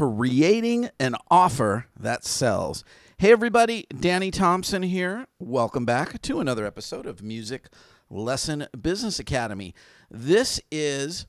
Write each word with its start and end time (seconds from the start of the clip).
creating 0.00 0.88
an 0.98 1.14
offer 1.30 1.84
that 1.94 2.24
sells. 2.24 2.84
Hey, 3.18 3.32
everybody, 3.32 3.84
Danny 3.94 4.30
Thompson 4.30 4.82
here. 4.82 5.26
Welcome 5.38 5.84
back 5.84 6.22
to 6.22 6.40
another 6.40 6.64
episode 6.64 7.04
of 7.04 7.22
Music 7.22 7.68
Lesson 8.08 8.66
Business 8.80 9.18
Academy. 9.18 9.74
This 10.10 10.58
is 10.70 11.26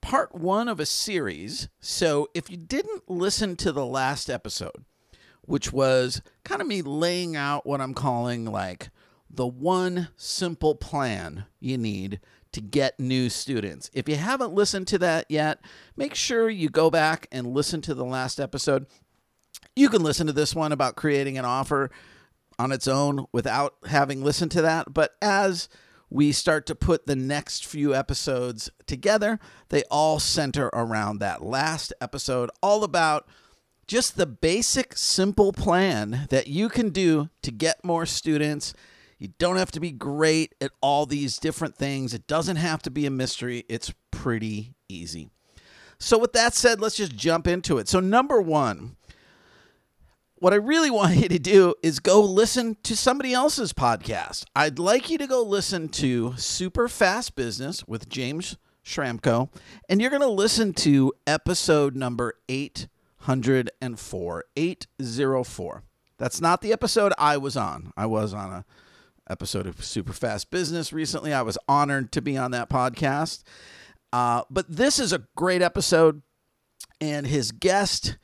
part 0.00 0.32
one 0.32 0.68
of 0.68 0.78
a 0.78 0.86
series. 0.86 1.68
So, 1.80 2.28
if 2.34 2.48
you 2.48 2.56
didn't 2.56 3.10
listen 3.10 3.56
to 3.56 3.72
the 3.72 3.84
last 3.84 4.30
episode, 4.30 4.84
which 5.40 5.72
was 5.72 6.22
kind 6.44 6.60
of 6.60 6.68
me 6.68 6.82
laying 6.82 7.34
out 7.34 7.66
what 7.66 7.80
I'm 7.80 7.94
calling 7.94 8.44
like 8.44 8.90
the 9.28 9.48
one 9.48 10.06
simple 10.16 10.76
plan 10.76 11.46
you 11.58 11.76
need 11.76 12.20
to 12.54 12.60
get 12.60 12.98
new 12.98 13.28
students. 13.28 13.90
If 13.92 14.08
you 14.08 14.16
haven't 14.16 14.54
listened 14.54 14.86
to 14.88 14.98
that 14.98 15.26
yet, 15.28 15.60
make 15.96 16.14
sure 16.14 16.48
you 16.48 16.68
go 16.68 16.90
back 16.90 17.26
and 17.30 17.48
listen 17.48 17.80
to 17.82 17.94
the 17.94 18.04
last 18.04 18.40
episode. 18.40 18.86
You 19.76 19.88
can 19.88 20.02
listen 20.02 20.26
to 20.28 20.32
this 20.32 20.54
one 20.54 20.72
about 20.72 20.96
creating 20.96 21.36
an 21.36 21.44
offer 21.44 21.90
on 22.58 22.72
its 22.72 22.86
own 22.86 23.26
without 23.32 23.74
having 23.86 24.22
listened 24.22 24.52
to 24.52 24.62
that. 24.62 24.94
But 24.94 25.16
as 25.20 25.68
we 26.08 26.30
start 26.30 26.64
to 26.66 26.76
put 26.76 27.06
the 27.06 27.16
next 27.16 27.66
few 27.66 27.92
episodes 27.92 28.70
together, 28.86 29.40
they 29.70 29.82
all 29.90 30.20
center 30.20 30.66
around 30.72 31.18
that 31.18 31.42
last 31.42 31.92
episode, 32.00 32.50
all 32.62 32.84
about 32.84 33.26
just 33.88 34.16
the 34.16 34.26
basic, 34.26 34.96
simple 34.96 35.52
plan 35.52 36.26
that 36.30 36.46
you 36.46 36.68
can 36.68 36.90
do 36.90 37.30
to 37.42 37.50
get 37.50 37.84
more 37.84 38.06
students 38.06 38.74
you 39.18 39.28
don't 39.38 39.56
have 39.56 39.70
to 39.72 39.80
be 39.80 39.90
great 39.92 40.54
at 40.60 40.72
all 40.80 41.06
these 41.06 41.38
different 41.38 41.76
things. 41.76 42.14
It 42.14 42.26
doesn't 42.26 42.56
have 42.56 42.82
to 42.82 42.90
be 42.90 43.06
a 43.06 43.10
mystery. 43.10 43.64
It's 43.68 43.92
pretty 44.10 44.74
easy. 44.88 45.30
So, 45.98 46.18
with 46.18 46.32
that 46.32 46.54
said, 46.54 46.80
let's 46.80 46.96
just 46.96 47.14
jump 47.16 47.46
into 47.46 47.78
it. 47.78 47.88
So, 47.88 48.00
number 48.00 48.40
one, 48.40 48.96
what 50.36 50.52
I 50.52 50.56
really 50.56 50.90
want 50.92 51.16
you 51.16 51.28
to 51.28 51.38
do 51.38 51.74
is 51.82 52.00
go 52.00 52.20
listen 52.20 52.76
to 52.82 52.96
somebody 52.96 53.32
else's 53.32 53.72
podcast. 53.72 54.44
I'd 54.54 54.78
like 54.78 55.08
you 55.08 55.18
to 55.18 55.26
go 55.26 55.42
listen 55.42 55.88
to 55.90 56.34
Super 56.36 56.88
Fast 56.88 57.34
Business 57.36 57.86
with 57.86 58.08
James 58.08 58.56
Schramko, 58.84 59.48
and 59.88 60.00
you're 60.00 60.10
going 60.10 60.20
to 60.22 60.28
listen 60.28 60.74
to 60.74 61.12
episode 61.26 61.96
number 61.96 62.34
804. 62.48 64.44
804. 64.56 65.82
That's 66.18 66.40
not 66.40 66.60
the 66.60 66.72
episode 66.72 67.12
I 67.18 67.36
was 67.36 67.56
on. 67.56 67.92
I 67.96 68.06
was 68.06 68.34
on 68.34 68.52
a 68.52 68.64
episode 69.28 69.66
of 69.66 69.84
Super 69.84 70.12
Fast 70.12 70.50
Business 70.50 70.92
recently. 70.92 71.32
I 71.32 71.42
was 71.42 71.58
honored 71.68 72.12
to 72.12 72.22
be 72.22 72.36
on 72.36 72.50
that 72.52 72.68
podcast. 72.68 73.42
Uh, 74.12 74.42
but 74.50 74.66
this 74.68 74.98
is 74.98 75.12
a 75.12 75.26
great 75.34 75.62
episode, 75.62 76.22
and 77.00 77.26
his 77.26 77.50
guest, 77.50 78.16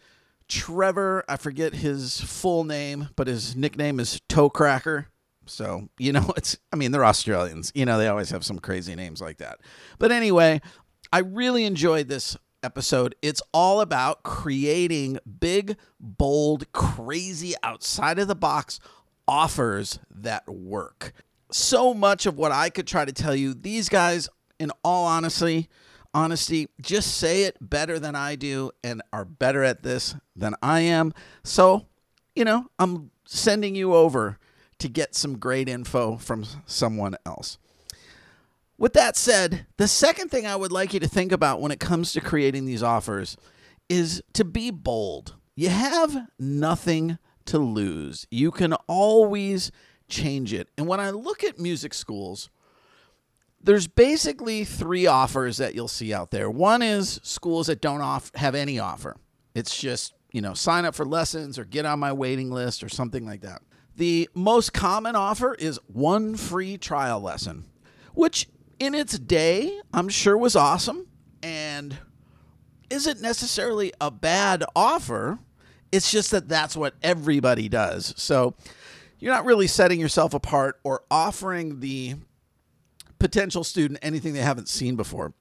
Trevor, 0.48 1.24
I 1.28 1.36
forget 1.36 1.74
his 1.74 2.20
full 2.20 2.64
name, 2.64 3.08
but 3.16 3.26
his 3.26 3.56
nickname 3.56 3.98
is 3.98 4.20
Toe 4.28 4.50
Cracker. 4.50 5.08
So, 5.46 5.88
you 5.98 6.12
know, 6.12 6.32
it's, 6.36 6.56
I 6.72 6.76
mean, 6.76 6.92
they're 6.92 7.04
Australians. 7.04 7.72
You 7.74 7.86
know, 7.86 7.98
they 7.98 8.08
always 8.08 8.30
have 8.30 8.44
some 8.44 8.58
crazy 8.58 8.94
names 8.94 9.20
like 9.20 9.38
that. 9.38 9.58
But 9.98 10.12
anyway, 10.12 10.60
I 11.12 11.20
really 11.20 11.64
enjoyed 11.64 12.08
this 12.08 12.36
episode. 12.62 13.14
It's 13.22 13.42
all 13.52 13.80
about 13.80 14.22
creating 14.22 15.18
big, 15.40 15.76
bold, 15.98 16.70
crazy, 16.72 17.54
outside 17.62 18.18
of 18.18 18.28
the 18.28 18.34
box 18.34 18.78
offers 19.26 19.98
that 20.10 20.48
work. 20.48 21.12
So 21.50 21.94
much 21.94 22.26
of 22.26 22.36
what 22.36 22.52
I 22.52 22.70
could 22.70 22.86
try 22.86 23.04
to 23.04 23.12
tell 23.12 23.34
you, 23.34 23.54
these 23.54 23.88
guys, 23.88 24.28
in 24.58 24.70
all 24.84 25.06
honesty, 25.06 25.68
honesty, 26.14 26.68
just 26.80 27.16
say 27.16 27.44
it 27.44 27.56
better 27.60 27.98
than 27.98 28.14
I 28.14 28.36
do 28.36 28.70
and 28.82 29.02
are 29.12 29.24
better 29.24 29.62
at 29.62 29.82
this 29.82 30.14
than 30.36 30.54
I 30.62 30.80
am. 30.80 31.12
So, 31.42 31.86
you 32.34 32.44
know, 32.44 32.66
I'm 32.78 33.10
sending 33.26 33.74
you 33.74 33.94
over 33.94 34.38
to 34.78 34.88
get 34.88 35.14
some 35.14 35.38
great 35.38 35.68
info 35.68 36.16
from 36.16 36.44
someone 36.66 37.16
else. 37.26 37.58
With 38.78 38.94
that 38.94 39.16
said, 39.16 39.66
the 39.76 39.86
second 39.86 40.30
thing 40.30 40.46
I 40.46 40.56
would 40.56 40.72
like 40.72 40.94
you 40.94 41.00
to 41.00 41.08
think 41.08 41.32
about 41.32 41.60
when 41.60 41.70
it 41.70 41.80
comes 41.80 42.12
to 42.12 42.20
creating 42.20 42.64
these 42.64 42.82
offers 42.82 43.36
is 43.90 44.22
to 44.32 44.44
be 44.44 44.70
bold. 44.70 45.34
You 45.54 45.68
have 45.68 46.28
nothing 46.38 47.18
to 47.46 47.58
lose. 47.58 48.26
You 48.30 48.50
can 48.50 48.74
always 48.86 49.70
change 50.08 50.52
it. 50.52 50.68
And 50.76 50.86
when 50.86 51.00
I 51.00 51.10
look 51.10 51.44
at 51.44 51.58
music 51.58 51.94
schools, 51.94 52.50
there's 53.62 53.86
basically 53.86 54.64
three 54.64 55.06
offers 55.06 55.58
that 55.58 55.74
you'll 55.74 55.88
see 55.88 56.12
out 56.12 56.30
there. 56.30 56.50
One 56.50 56.82
is 56.82 57.20
schools 57.22 57.66
that 57.66 57.80
don't 57.80 58.00
off- 58.00 58.34
have 58.34 58.54
any 58.54 58.78
offer. 58.78 59.16
It's 59.54 59.78
just, 59.78 60.14
you 60.32 60.40
know, 60.40 60.54
sign 60.54 60.84
up 60.84 60.94
for 60.94 61.04
lessons 61.04 61.58
or 61.58 61.64
get 61.64 61.84
on 61.84 61.98
my 61.98 62.12
waiting 62.12 62.50
list 62.50 62.82
or 62.82 62.88
something 62.88 63.26
like 63.26 63.42
that. 63.42 63.62
The 63.96 64.28
most 64.34 64.72
common 64.72 65.14
offer 65.14 65.54
is 65.54 65.78
one 65.86 66.36
free 66.36 66.78
trial 66.78 67.20
lesson, 67.20 67.66
which 68.14 68.48
in 68.78 68.94
its 68.94 69.18
day, 69.18 69.78
I'm 69.92 70.08
sure 70.08 70.38
was 70.38 70.56
awesome 70.56 71.06
and 71.42 71.98
isn't 72.88 73.20
necessarily 73.20 73.92
a 74.00 74.10
bad 74.10 74.64
offer 74.74 75.38
it's 75.92 76.10
just 76.10 76.30
that 76.30 76.48
that's 76.48 76.76
what 76.76 76.94
everybody 77.02 77.68
does. 77.68 78.14
So 78.16 78.54
you're 79.18 79.34
not 79.34 79.44
really 79.44 79.66
setting 79.66 80.00
yourself 80.00 80.34
apart 80.34 80.80
or 80.84 81.02
offering 81.10 81.80
the 81.80 82.16
potential 83.18 83.64
student 83.64 83.98
anything 84.02 84.32
they 84.32 84.40
haven't 84.40 84.68
seen 84.68 84.96
before. 84.96 85.34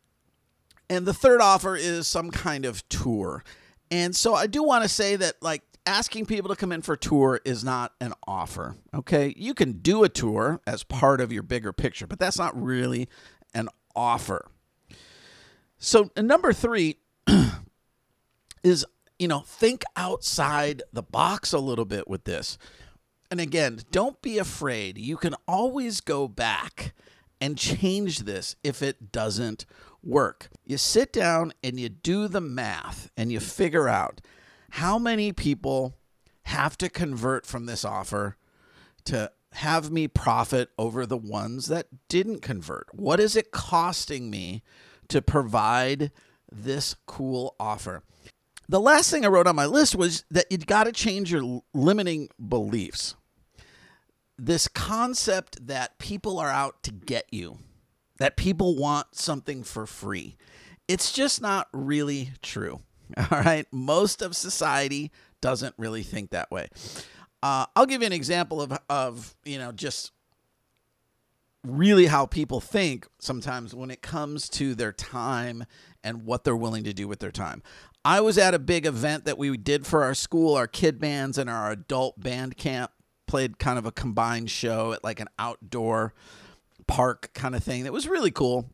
And 0.89 1.05
the 1.05 1.13
third 1.13 1.39
offer 1.41 1.75
is 1.75 2.07
some 2.07 2.31
kind 2.31 2.65
of 2.65 2.87
tour. 2.89 3.43
And 3.91 4.15
so 4.15 4.33
I 4.35 4.47
do 4.47 4.63
want 4.63 4.83
to 4.83 4.89
say 4.89 5.15
that, 5.15 5.35
like, 5.41 5.63
asking 5.85 6.25
people 6.25 6.49
to 6.49 6.55
come 6.55 6.71
in 6.71 6.81
for 6.81 6.93
a 6.93 6.97
tour 6.97 7.39
is 7.45 7.63
not 7.63 7.93
an 8.01 8.13
offer. 8.27 8.75
Okay. 8.93 9.33
You 9.37 9.53
can 9.53 9.73
do 9.73 10.03
a 10.03 10.09
tour 10.09 10.61
as 10.67 10.83
part 10.83 11.21
of 11.21 11.31
your 11.31 11.43
bigger 11.43 11.73
picture, 11.73 12.05
but 12.05 12.19
that's 12.19 12.37
not 12.37 12.59
really 12.61 13.07
an 13.53 13.69
offer. 13.95 14.49
So, 15.77 16.11
number 16.17 16.53
three 16.53 16.97
is 18.63 18.85
you 19.19 19.27
know, 19.27 19.41
think 19.41 19.83
outside 19.95 20.81
the 20.91 21.03
box 21.03 21.53
a 21.53 21.59
little 21.59 21.85
bit 21.85 22.07
with 22.07 22.23
this. 22.23 22.57
And 23.29 23.39
again, 23.39 23.81
don't 23.91 24.21
be 24.21 24.39
afraid. 24.39 24.97
You 24.97 25.17
can 25.17 25.35
always 25.47 26.01
go 26.01 26.27
back 26.27 26.93
and 27.39 27.57
change 27.57 28.19
this 28.19 28.55
if 28.63 28.81
it 28.81 29.11
doesn't 29.11 29.65
work. 30.01 30.49
You 30.65 30.77
sit 30.77 31.13
down 31.13 31.53
and 31.63 31.79
you 31.79 31.89
do 31.89 32.27
the 32.27 32.41
math 32.41 33.11
and 33.15 33.31
you 33.31 33.39
figure 33.39 33.87
out 33.87 34.21
how 34.71 34.97
many 34.97 35.31
people 35.31 35.95
have 36.43 36.77
to 36.77 36.89
convert 36.89 37.45
from 37.45 37.65
this 37.65 37.85
offer 37.85 38.37
to 39.05 39.31
have 39.53 39.91
me 39.91 40.07
profit 40.07 40.69
over 40.77 41.05
the 41.05 41.17
ones 41.17 41.67
that 41.67 41.87
didn't 42.07 42.41
convert. 42.41 42.87
What 42.93 43.19
is 43.19 43.35
it 43.35 43.51
costing 43.51 44.29
me 44.29 44.63
to 45.09 45.21
provide 45.21 46.11
this 46.51 46.95
cool 47.05 47.55
offer? 47.59 48.03
The 48.69 48.79
last 48.79 49.09
thing 49.09 49.25
I 49.25 49.29
wrote 49.29 49.47
on 49.47 49.55
my 49.55 49.65
list 49.65 49.95
was 49.95 50.23
that 50.29 50.45
you 50.51 50.59
got 50.59 50.83
to 50.83 50.91
change 50.91 51.31
your 51.31 51.63
limiting 51.73 52.29
beliefs. 52.47 53.15
This 54.37 54.67
concept 54.67 55.65
that 55.65 55.97
people 55.97 56.37
are 56.37 56.51
out 56.51 56.83
to 56.83 56.91
get 56.91 57.25
you, 57.31 57.57
that 58.19 58.37
people 58.37 58.77
want 58.77 59.15
something 59.15 59.63
for 59.63 59.87
free. 59.87 60.37
It's 60.87 61.11
just 61.11 61.41
not 61.41 61.67
really 61.73 62.31
true. 62.43 62.81
All 63.17 63.41
right. 63.41 63.65
Most 63.71 64.21
of 64.21 64.35
society 64.35 65.11
doesn't 65.41 65.73
really 65.79 66.03
think 66.03 66.29
that 66.29 66.51
way. 66.51 66.69
Uh, 67.41 67.65
I'll 67.75 67.87
give 67.87 68.01
you 68.01 68.07
an 68.07 68.13
example 68.13 68.61
of, 68.61 68.77
of, 68.87 69.35
you 69.45 69.57
know, 69.57 69.71
just 69.71 70.11
really 71.65 72.05
how 72.05 72.25
people 72.25 72.61
think 72.61 73.07
sometimes 73.19 73.73
when 73.73 73.91
it 73.91 74.01
comes 74.01 74.47
to 74.49 74.75
their 74.75 74.93
time 74.93 75.65
and 76.03 76.25
what 76.25 76.43
they're 76.43 76.55
willing 76.55 76.83
to 76.83 76.93
do 76.93 77.07
with 77.07 77.19
their 77.19 77.31
time. 77.31 77.61
I 78.05 78.21
was 78.21 78.37
at 78.37 78.53
a 78.53 78.59
big 78.59 78.85
event 78.85 79.25
that 79.25 79.37
we 79.37 79.55
did 79.57 79.85
for 79.85 80.03
our 80.03 80.13
school, 80.13 80.55
our 80.55 80.67
kid 80.67 80.99
bands 80.99 81.37
and 81.37 81.49
our 81.49 81.71
adult 81.71 82.19
band 82.19 82.57
camp. 82.57 82.91
Played 83.27 83.59
kind 83.59 83.77
of 83.77 83.85
a 83.85 83.91
combined 83.91 84.49
show 84.49 84.91
at 84.93 85.03
like 85.03 85.19
an 85.19 85.27
outdoor 85.37 86.15
park 86.87 87.29
kind 87.35 87.55
of 87.55 87.63
thing. 87.63 87.83
That 87.83 87.93
was 87.93 88.07
really 88.07 88.31
cool. 88.31 88.71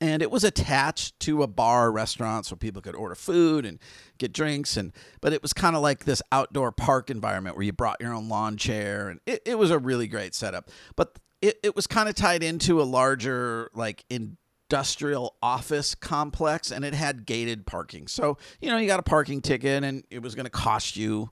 And 0.00 0.22
it 0.22 0.30
was 0.30 0.44
attached 0.44 1.18
to 1.20 1.42
a 1.42 1.46
bar 1.46 1.92
restaurant 1.92 2.46
so 2.46 2.56
people 2.56 2.80
could 2.80 2.94
order 2.94 3.14
food 3.14 3.66
and 3.66 3.78
get 4.18 4.32
drinks 4.32 4.76
and 4.76 4.92
but 5.20 5.32
it 5.32 5.42
was 5.42 5.52
kind 5.52 5.76
of 5.76 5.82
like 5.82 6.04
this 6.04 6.22
outdoor 6.32 6.72
park 6.72 7.10
environment 7.10 7.56
where 7.56 7.64
you 7.64 7.72
brought 7.72 8.00
your 8.00 8.14
own 8.14 8.28
lawn 8.28 8.56
chair 8.56 9.08
and 9.08 9.20
it, 9.26 9.42
it 9.44 9.58
was 9.58 9.70
a 9.70 9.78
really 9.78 10.06
great 10.06 10.34
setup. 10.34 10.70
But 10.96 11.18
it, 11.42 11.58
it 11.62 11.76
was 11.76 11.86
kind 11.86 12.08
of 12.08 12.14
tied 12.14 12.42
into 12.42 12.80
a 12.80 12.84
larger 12.84 13.70
like 13.74 14.04
in 14.08 14.38
industrial 14.68 15.36
office 15.42 15.94
complex 15.94 16.70
and 16.70 16.84
it 16.84 16.94
had 16.94 17.26
gated 17.26 17.66
parking. 17.66 18.08
So, 18.08 18.36
you 18.60 18.68
know, 18.68 18.78
you 18.78 18.86
got 18.86 19.00
a 19.00 19.04
parking 19.04 19.40
ticket 19.40 19.84
and 19.84 20.04
it 20.10 20.22
was 20.22 20.34
going 20.34 20.44
to 20.44 20.50
cost 20.50 20.96
you 20.96 21.30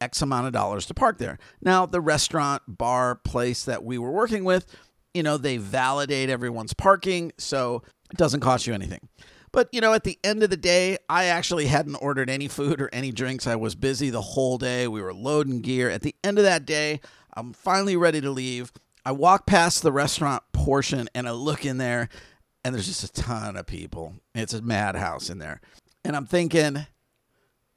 X 0.00 0.22
amount 0.22 0.46
of 0.46 0.52
dollars 0.52 0.86
to 0.86 0.94
park 0.94 1.18
there. 1.18 1.38
Now, 1.60 1.84
the 1.86 2.00
restaurant, 2.00 2.62
bar, 2.66 3.16
place 3.16 3.64
that 3.64 3.84
we 3.84 3.98
were 3.98 4.10
working 4.10 4.44
with, 4.44 4.66
you 5.12 5.22
know, 5.22 5.36
they 5.36 5.58
validate 5.58 6.30
everyone's 6.30 6.72
parking. 6.72 7.32
So 7.38 7.82
it 8.10 8.16
doesn't 8.16 8.40
cost 8.40 8.66
you 8.66 8.72
anything. 8.72 9.08
But, 9.52 9.68
you 9.72 9.80
know, 9.80 9.92
at 9.92 10.04
the 10.04 10.18
end 10.22 10.42
of 10.42 10.50
the 10.50 10.56
day, 10.56 10.96
I 11.08 11.24
actually 11.24 11.66
hadn't 11.66 11.96
ordered 11.96 12.30
any 12.30 12.48
food 12.48 12.80
or 12.80 12.88
any 12.92 13.10
drinks. 13.10 13.46
I 13.46 13.56
was 13.56 13.74
busy 13.74 14.08
the 14.08 14.22
whole 14.22 14.58
day. 14.58 14.86
We 14.86 15.02
were 15.02 15.12
loading 15.12 15.60
gear. 15.60 15.90
At 15.90 16.02
the 16.02 16.14
end 16.22 16.38
of 16.38 16.44
that 16.44 16.64
day, 16.64 17.00
I'm 17.34 17.52
finally 17.52 17.96
ready 17.96 18.20
to 18.20 18.30
leave. 18.30 18.72
I 19.04 19.12
walk 19.12 19.46
past 19.46 19.82
the 19.82 19.92
restaurant 19.92 20.42
portion 20.52 21.08
and 21.14 21.26
I 21.26 21.32
look 21.32 21.64
in 21.64 21.78
there, 21.78 22.08
and 22.64 22.74
there's 22.74 22.86
just 22.86 23.04
a 23.04 23.12
ton 23.12 23.56
of 23.56 23.66
people. 23.66 24.14
It's 24.34 24.54
a 24.54 24.62
madhouse 24.62 25.30
in 25.30 25.38
there. 25.38 25.60
And 26.04 26.16
I'm 26.16 26.26
thinking, 26.26 26.86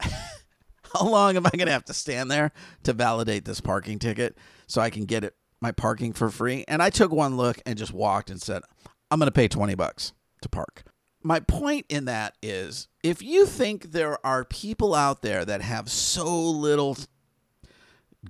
how 0.00 1.06
long 1.06 1.36
am 1.36 1.46
I 1.46 1.50
going 1.50 1.66
to 1.66 1.72
have 1.72 1.84
to 1.86 1.94
stand 1.94 2.30
there 2.30 2.52
to 2.84 2.92
validate 2.92 3.44
this 3.44 3.60
parking 3.60 3.98
ticket 3.98 4.36
so 4.66 4.80
I 4.80 4.90
can 4.90 5.04
get 5.04 5.24
it 5.24 5.34
my 5.60 5.72
parking 5.72 6.12
for 6.12 6.30
free? 6.30 6.64
And 6.68 6.82
I 6.82 6.90
took 6.90 7.12
one 7.12 7.36
look 7.36 7.60
and 7.66 7.78
just 7.78 7.92
walked 7.92 8.30
and 8.30 8.40
said, 8.40 8.62
I'm 9.10 9.18
going 9.18 9.28
to 9.28 9.32
pay 9.32 9.48
20 9.48 9.74
bucks 9.74 10.12
to 10.42 10.48
park. 10.48 10.84
My 11.22 11.40
point 11.40 11.86
in 11.88 12.04
that 12.04 12.36
is 12.42 12.88
if 13.02 13.22
you 13.22 13.46
think 13.46 13.92
there 13.92 14.24
are 14.26 14.44
people 14.44 14.94
out 14.94 15.22
there 15.22 15.44
that 15.44 15.62
have 15.62 15.90
so 15.90 16.50
little 16.50 16.98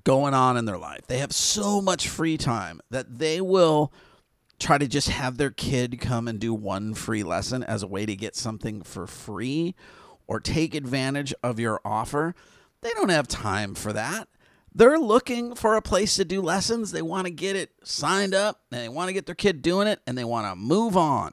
going 0.04 0.34
on 0.34 0.56
in 0.56 0.64
their 0.64 0.78
life, 0.78 1.06
they 1.08 1.18
have 1.18 1.32
so 1.32 1.80
much 1.80 2.08
free 2.08 2.36
time 2.36 2.80
that 2.90 3.18
they 3.18 3.40
will 3.40 3.92
try 4.58 4.78
to 4.78 4.86
just 4.86 5.08
have 5.08 5.36
their 5.36 5.50
kid 5.50 6.00
come 6.00 6.28
and 6.28 6.38
do 6.38 6.54
one 6.54 6.94
free 6.94 7.22
lesson 7.22 7.62
as 7.62 7.82
a 7.82 7.88
way 7.88 8.06
to 8.06 8.16
get 8.16 8.36
something 8.36 8.82
for 8.82 9.06
free 9.06 9.74
or 10.26 10.40
take 10.40 10.74
advantage 10.74 11.34
of 11.42 11.60
your 11.60 11.80
offer, 11.84 12.34
they 12.80 12.90
don't 12.90 13.10
have 13.10 13.28
time 13.28 13.74
for 13.74 13.92
that. 13.92 14.28
They're 14.74 14.98
looking 14.98 15.54
for 15.54 15.76
a 15.76 15.82
place 15.82 16.16
to 16.16 16.24
do 16.24 16.42
lessons. 16.42 16.90
They 16.90 17.02
want 17.02 17.26
to 17.26 17.32
get 17.32 17.56
it 17.56 17.70
signed 17.84 18.34
up 18.34 18.62
and 18.72 18.80
they 18.80 18.88
want 18.88 19.08
to 19.08 19.12
get 19.12 19.26
their 19.26 19.34
kid 19.34 19.62
doing 19.62 19.86
it 19.86 20.00
and 20.06 20.18
they 20.18 20.24
want 20.24 20.50
to 20.50 20.56
move 20.56 20.96
on. 20.96 21.32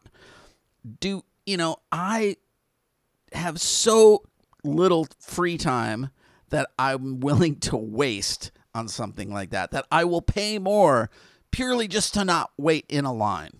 Do, 0.99 1.23
you 1.45 1.57
know, 1.57 1.77
I 1.91 2.37
have 3.33 3.59
so 3.59 4.23
little 4.63 5.07
free 5.19 5.57
time 5.57 6.09
that 6.49 6.69
I'm 6.77 7.19
willing 7.19 7.55
to 7.61 7.77
waste 7.77 8.51
on 8.75 8.87
something 8.87 9.33
like 9.33 9.49
that, 9.49 9.71
that 9.71 9.87
I 9.91 10.05
will 10.05 10.21
pay 10.21 10.59
more 10.59 11.09
purely 11.51 11.87
just 11.87 12.13
to 12.15 12.25
not 12.25 12.51
wait 12.57 12.85
in 12.89 13.05
a 13.05 13.13
line, 13.13 13.51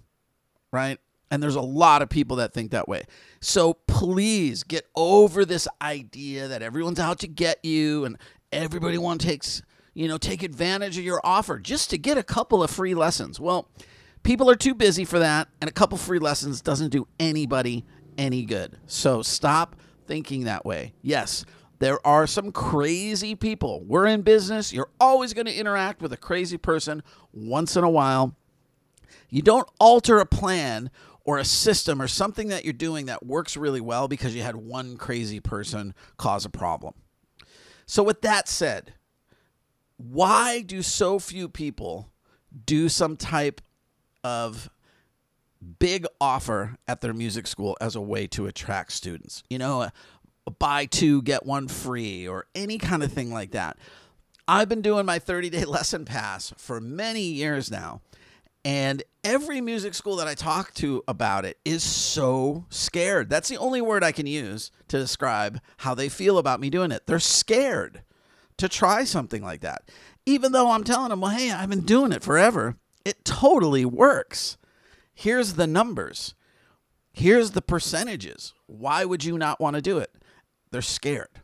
right? 0.71 0.99
And 1.29 1.41
there's 1.41 1.55
a 1.55 1.61
lot 1.61 2.01
of 2.01 2.09
people 2.09 2.37
that 2.37 2.53
think 2.53 2.71
that 2.71 2.87
way. 2.87 3.03
So 3.39 3.73
please 3.73 4.63
get 4.63 4.85
over 4.95 5.45
this 5.45 5.67
idea 5.81 6.47
that 6.49 6.61
everyone's 6.61 6.99
out 6.99 7.19
to 7.19 7.27
get 7.27 7.63
you 7.63 8.03
and 8.03 8.17
everybody 8.51 8.97
wants 8.97 9.23
takes, 9.23 9.61
you 9.93 10.07
know, 10.07 10.17
take 10.17 10.43
advantage 10.43 10.97
of 10.97 11.05
your 11.05 11.21
offer 11.23 11.57
just 11.57 11.89
to 11.91 11.97
get 11.97 12.17
a 12.17 12.23
couple 12.23 12.61
of 12.61 12.69
free 12.69 12.93
lessons. 12.93 13.39
Well, 13.39 13.69
people 14.23 14.49
are 14.49 14.55
too 14.55 14.75
busy 14.75 15.05
for 15.05 15.19
that, 15.19 15.47
and 15.61 15.69
a 15.69 15.73
couple 15.73 15.97
free 15.97 16.19
lessons 16.19 16.61
doesn't 16.61 16.89
do 16.89 17.07
anybody 17.19 17.85
any 18.17 18.43
good. 18.43 18.77
So 18.85 19.21
stop 19.21 19.77
thinking 20.07 20.43
that 20.43 20.65
way. 20.65 20.93
Yes, 21.01 21.45
there 21.81 22.05
are 22.05 22.27
some 22.27 22.51
crazy 22.51 23.33
people. 23.33 23.83
We're 23.83 24.05
in 24.05 24.21
business. 24.21 24.71
You're 24.71 24.91
always 24.99 25.33
going 25.33 25.47
to 25.47 25.53
interact 25.53 25.99
with 25.99 26.13
a 26.13 26.17
crazy 26.17 26.57
person 26.57 27.01
once 27.33 27.75
in 27.75 27.83
a 27.83 27.89
while. 27.89 28.35
You 29.31 29.41
don't 29.41 29.67
alter 29.79 30.19
a 30.19 30.25
plan 30.27 30.91
or 31.25 31.39
a 31.39 31.43
system 31.43 31.99
or 31.99 32.07
something 32.07 32.49
that 32.49 32.65
you're 32.65 32.73
doing 32.73 33.07
that 33.07 33.25
works 33.25 33.57
really 33.57 33.81
well 33.81 34.07
because 34.07 34.35
you 34.35 34.43
had 34.43 34.57
one 34.57 34.95
crazy 34.95 35.39
person 35.39 35.95
cause 36.17 36.45
a 36.45 36.51
problem. 36.51 36.93
So, 37.87 38.03
with 38.03 38.21
that 38.21 38.47
said, 38.47 38.93
why 39.97 40.61
do 40.61 40.83
so 40.83 41.17
few 41.17 41.49
people 41.49 42.11
do 42.63 42.89
some 42.89 43.17
type 43.17 43.59
of 44.23 44.69
big 45.79 46.05
offer 46.19 46.75
at 46.87 47.01
their 47.01 47.13
music 47.13 47.47
school 47.47 47.75
as 47.81 47.95
a 47.95 48.01
way 48.01 48.27
to 48.27 48.45
attract 48.45 48.91
students? 48.91 49.41
You 49.49 49.57
know, 49.57 49.89
buy 50.59 50.85
two, 50.85 51.21
get 51.21 51.45
one 51.45 51.67
free, 51.67 52.27
or 52.27 52.45
any 52.55 52.77
kind 52.77 53.03
of 53.03 53.11
thing 53.11 53.31
like 53.31 53.51
that. 53.51 53.77
I've 54.47 54.69
been 54.69 54.81
doing 54.81 55.05
my 55.05 55.19
30 55.19 55.49
day 55.49 55.65
lesson 55.65 56.05
pass 56.05 56.53
for 56.57 56.79
many 56.81 57.23
years 57.23 57.71
now. 57.71 58.01
And 58.63 59.01
every 59.23 59.59
music 59.59 59.95
school 59.95 60.17
that 60.17 60.27
I 60.27 60.35
talk 60.35 60.73
to 60.75 61.03
about 61.07 61.45
it 61.45 61.57
is 61.65 61.83
so 61.83 62.65
scared. 62.69 63.29
That's 63.29 63.49
the 63.49 63.57
only 63.57 63.81
word 63.81 64.03
I 64.03 64.11
can 64.11 64.27
use 64.27 64.71
to 64.89 64.99
describe 64.99 65.59
how 65.77 65.95
they 65.95 66.09
feel 66.09 66.37
about 66.37 66.59
me 66.59 66.69
doing 66.69 66.91
it. 66.91 67.07
They're 67.07 67.19
scared 67.19 68.03
to 68.57 68.69
try 68.69 69.03
something 69.03 69.41
like 69.41 69.61
that. 69.61 69.89
Even 70.27 70.51
though 70.51 70.69
I'm 70.69 70.83
telling 70.83 71.09
them, 71.09 71.21
well, 71.21 71.31
hey, 71.31 71.51
I've 71.51 71.69
been 71.69 71.81
doing 71.81 72.11
it 72.11 72.21
forever, 72.21 72.75
it 73.03 73.25
totally 73.25 73.85
works. 73.85 74.57
Here's 75.13 75.53
the 75.53 75.67
numbers, 75.67 76.35
here's 77.11 77.51
the 77.51 77.61
percentages. 77.61 78.53
Why 78.67 79.05
would 79.05 79.23
you 79.23 79.37
not 79.37 79.59
want 79.59 79.75
to 79.75 79.81
do 79.81 79.97
it? 79.97 80.11
They're 80.71 80.81
scared. 80.81 81.41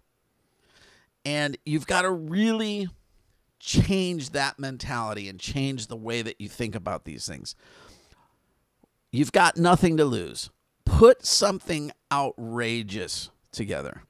And 1.26 1.58
you've 1.66 1.88
got 1.88 2.04
to 2.04 2.12
really 2.12 2.88
change 3.60 4.30
that 4.32 4.60
mentality 4.60 5.28
and 5.28 5.40
change 5.40 5.88
the 5.88 5.98
way 5.98 6.22
that 6.22 6.40
you 6.40 6.48
think 6.48 6.76
about 6.76 7.06
these 7.06 7.28
things. 7.28 7.56
You've 9.12 9.32
got 9.32 9.58
nothing 9.58 9.98
to 9.98 10.06
lose. 10.06 10.50
Put 10.86 11.26
something 11.26 11.92
outrageous 12.12 13.30
together. 13.52 14.04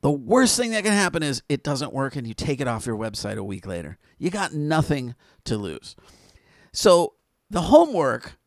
The 0.00 0.10
worst 0.10 0.56
thing 0.56 0.70
that 0.70 0.84
can 0.84 0.92
happen 0.92 1.22
is 1.22 1.42
it 1.48 1.62
doesn't 1.62 1.92
work 1.92 2.16
and 2.16 2.26
you 2.26 2.34
take 2.34 2.60
it 2.60 2.68
off 2.68 2.86
your 2.86 2.96
website 2.96 3.36
a 3.36 3.44
week 3.44 3.66
later. 3.66 3.98
You 4.18 4.30
got 4.30 4.54
nothing 4.54 5.14
to 5.44 5.56
lose. 5.56 5.96
So, 6.72 7.14
the 7.50 7.62
homework 7.62 8.38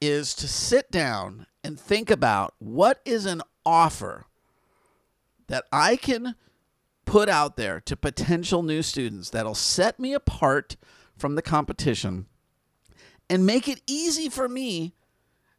is 0.00 0.34
to 0.34 0.48
sit 0.48 0.90
down 0.90 1.46
and 1.62 1.78
think 1.78 2.10
about 2.10 2.54
what 2.58 3.00
is 3.04 3.26
an 3.26 3.42
offer 3.64 4.26
that 5.48 5.64
I 5.72 5.96
can 5.96 6.34
put 7.04 7.28
out 7.28 7.56
there 7.56 7.80
to 7.80 7.96
potential 7.96 8.62
new 8.62 8.82
students 8.82 9.30
that'll 9.30 9.54
set 9.54 9.98
me 9.98 10.14
apart 10.14 10.76
from 11.16 11.34
the 11.34 11.42
competition 11.42 12.26
and 13.28 13.46
make 13.46 13.68
it 13.68 13.80
easy 13.86 14.28
for 14.28 14.48
me 14.48 14.94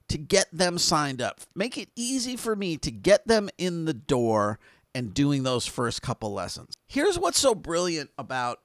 to 0.08 0.18
get 0.18 0.48
them 0.52 0.78
signed 0.78 1.22
up. 1.22 1.42
Make 1.56 1.78
it 1.78 1.90
easy 1.96 2.36
for 2.36 2.56
me 2.56 2.78
to 2.78 2.92
get 2.92 3.28
them 3.28 3.50
in 3.58 3.86
the 3.86 3.94
door 3.94 4.60
and 4.94 5.14
doing 5.14 5.44
those 5.44 5.66
first 5.66 6.02
couple 6.02 6.32
lessons. 6.34 6.76
Here's 6.88 7.20
what's 7.20 7.40
so 7.40 7.56
brilliant 7.56 8.12
about 8.18 8.60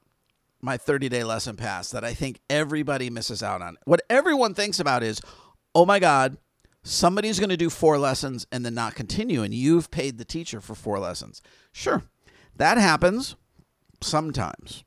my 0.61 0.77
30 0.77 1.09
day 1.09 1.23
lesson 1.23 1.55
pass 1.55 1.91
that 1.91 2.03
I 2.03 2.13
think 2.13 2.39
everybody 2.49 3.09
misses 3.09 3.41
out 3.41 3.61
on. 3.61 3.77
What 3.85 4.01
everyone 4.09 4.53
thinks 4.53 4.79
about 4.79 5.03
is, 5.03 5.19
oh 5.73 5.85
my 5.85 5.99
God, 5.99 6.37
somebody's 6.83 7.39
going 7.39 7.49
to 7.49 7.57
do 7.57 7.69
four 7.69 7.97
lessons 7.97 8.45
and 8.51 8.65
then 8.65 8.73
not 8.73 8.95
continue, 8.95 9.43
and 9.43 9.53
you've 9.53 9.91
paid 9.91 10.17
the 10.17 10.25
teacher 10.25 10.61
for 10.61 10.75
four 10.75 10.99
lessons. 10.99 11.41
Sure, 11.71 12.03
that 12.55 12.77
happens 12.77 13.35
sometimes, 14.01 14.83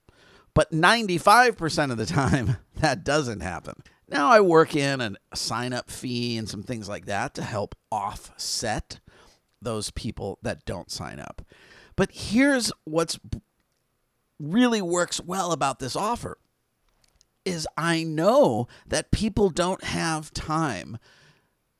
but 0.54 0.72
95% 0.72 1.90
of 1.90 1.96
the 1.96 2.06
time, 2.06 2.56
that 2.76 3.04
doesn't 3.04 3.40
happen. 3.40 3.82
Now 4.08 4.30
I 4.30 4.40
work 4.40 4.76
in 4.76 5.00
a 5.00 5.36
sign 5.36 5.72
up 5.72 5.90
fee 5.90 6.36
and 6.36 6.48
some 6.48 6.62
things 6.62 6.88
like 6.88 7.06
that 7.06 7.34
to 7.34 7.42
help 7.42 7.74
offset 7.90 9.00
those 9.62 9.90
people 9.90 10.38
that 10.42 10.64
don't 10.64 10.90
sign 10.90 11.18
up. 11.18 11.42
But 11.96 12.10
here's 12.12 12.72
what's 12.84 13.18
really 14.38 14.82
works 14.82 15.20
well 15.20 15.52
about 15.52 15.78
this 15.78 15.96
offer 15.96 16.38
is 17.44 17.68
I 17.76 18.04
know 18.04 18.68
that 18.86 19.10
people 19.10 19.50
don't 19.50 19.84
have 19.84 20.32
time 20.32 20.98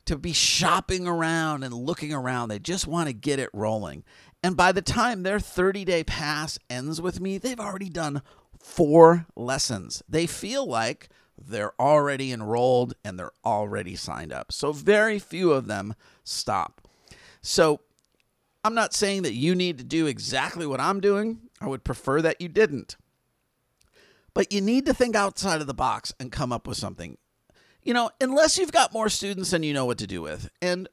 to 0.07 0.19
be 0.19 0.33
shopping 0.33 1.07
around 1.07 1.63
and 1.63 1.75
looking 1.75 2.13
around. 2.13 2.49
They 2.49 2.59
just 2.59 2.87
want 2.87 3.09
to 3.09 3.15
get 3.15 3.39
it 3.39 3.51
rolling. 3.53 4.05
And 4.43 4.57
by 4.57 4.73
the 4.73 4.83
time 4.83 5.23
their 5.23 5.41
30 5.41 5.85
day 5.85 6.05
pass 6.05 6.59
ends 6.69 7.01
with 7.01 7.21
me, 7.21 7.39
they've 7.39 7.61
already 7.61 7.89
done 7.89 8.23
four 8.59 9.27
lessons. 9.37 10.03
They 10.09 10.27
feel 10.27 10.67
like 10.67 11.09
they're 11.39 11.79
already 11.81 12.33
enrolled 12.33 12.95
and 13.05 13.19
they're 13.19 13.33
already 13.45 13.97
signed 13.97 14.33
up. 14.33 14.53
So 14.53 14.73
very 14.73 15.19
few 15.19 15.53
of 15.53 15.67
them 15.67 15.95
stop. 16.25 16.87
So 17.41 17.81
I'm 18.63 18.75
not 18.75 18.95
saying 18.95 19.23
that 19.23 19.35
you 19.35 19.55
need 19.55 19.79
to 19.79 19.85
do 19.85 20.07
exactly 20.07 20.67
what 20.67 20.81
I'm 20.81 21.01
doing. 21.01 21.41
I 21.61 21.67
would 21.67 21.85
prefer 21.85 22.23
that 22.23 22.41
you 22.41 22.49
didn't. 22.49 22.97
But 24.33 24.53
you 24.53 24.61
need 24.61 24.87
to 24.87 24.95
think 24.95 25.15
outside 25.15 25.61
of 25.61 25.67
the 25.67 25.75
box 25.75 26.13
and 26.19 26.33
come 26.33 26.53
up 26.53 26.67
with 26.67 26.77
something. 26.77 27.19
You 27.85 27.95
know, 27.95 28.11
unless 28.21 28.59
you've 28.59 28.73
got 28.73 28.93
more 28.93 29.09
students 29.09 29.51
than 29.51 29.63
you 29.63 29.75
know 29.75 29.85
what 29.85 29.99
to 29.99 30.07
do 30.07 30.23
with. 30.23 30.51
And 30.63 30.89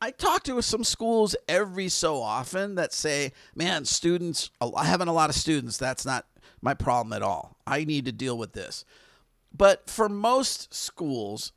I 0.00 0.10
talk 0.10 0.42
to 0.44 0.60
some 0.62 0.82
schools 0.82 1.36
every 1.46 1.88
so 1.88 2.20
often 2.20 2.74
that 2.74 2.92
say, 2.92 3.32
man, 3.54 3.84
students, 3.84 4.50
having 4.82 5.08
a 5.08 5.12
lot 5.12 5.30
of 5.30 5.36
students, 5.36 5.76
that's 5.76 6.04
not 6.04 6.26
my 6.60 6.74
problem 6.74 7.12
at 7.12 7.22
all. 7.22 7.56
I 7.66 7.84
need 7.84 8.06
to 8.06 8.12
deal 8.12 8.36
with 8.36 8.52
this. 8.52 8.84
But 9.56 9.88
for 9.88 10.08
most 10.08 10.72
schools, 10.74 11.52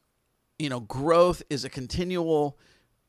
you 0.60 0.70
know, 0.70 0.82
growth 0.82 1.42
is 1.50 1.64
a 1.64 1.70
continual 1.70 2.58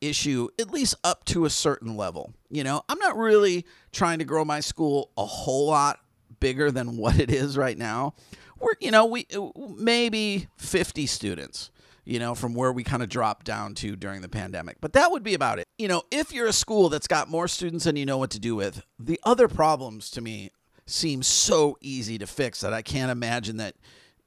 issue, 0.01 0.47
at 0.59 0.71
least 0.71 0.95
up 1.03 1.25
to 1.25 1.45
a 1.45 1.49
certain 1.49 1.97
level. 1.97 2.33
You 2.49 2.63
know, 2.63 2.83
I'm 2.87 2.99
not 2.99 3.17
really 3.17 3.65
trying 3.91 4.19
to 4.19 4.25
grow 4.25 4.45
my 4.45 4.59
school 4.59 5.11
a 5.17 5.25
whole 5.25 5.67
lot 5.67 5.99
bigger 6.39 6.71
than 6.71 6.97
what 6.97 7.19
it 7.19 7.29
is 7.29 7.57
right 7.57 7.77
now. 7.77 8.13
We're, 8.59 8.73
you 8.79 8.91
know, 8.91 9.05
we 9.05 9.27
uh, 9.35 9.49
maybe 9.77 10.47
50 10.57 11.05
students 11.05 11.71
you 12.07 12.19
know, 12.19 12.33
from 12.33 12.53
where 12.53 12.71
we 12.71 12.85
kind 12.85 13.03
of 13.03 13.09
dropped 13.09 13.45
down 13.45 13.73
to 13.75 13.97
during 13.97 14.21
the 14.21 14.29
pandemic. 14.29 14.77
But 14.79 14.93
that 14.93 15.11
would 15.11 15.23
be 15.23 15.33
about 15.33 15.59
it. 15.59 15.67
You 15.77 15.89
know, 15.89 16.03
if 16.09 16.31
you're 16.31 16.47
a 16.47 16.53
school 16.53 16.87
that's 16.87 17.05
got 17.05 17.29
more 17.29 17.49
students 17.49 17.83
than 17.83 17.97
you 17.97 18.05
know 18.05 18.17
what 18.17 18.29
to 18.29 18.39
do 18.39 18.55
with, 18.55 18.81
the 18.97 19.19
other 19.25 19.49
problems 19.49 20.09
to 20.11 20.21
me 20.21 20.51
seem 20.85 21.21
so 21.21 21.77
easy 21.81 22.17
to 22.17 22.25
fix 22.25 22.61
that 22.61 22.71
I 22.71 22.81
can't 22.81 23.11
imagine 23.11 23.57
that, 23.57 23.75